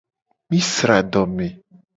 [0.53, 1.51] Mi sra adome.